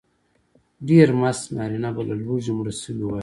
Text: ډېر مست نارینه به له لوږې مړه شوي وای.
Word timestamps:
ډېر 0.87 1.07
مست 1.19 1.45
نارینه 1.57 1.89
به 1.95 2.01
له 2.09 2.15
لوږې 2.23 2.51
مړه 2.57 2.73
شوي 2.81 3.03
وای. 3.05 3.19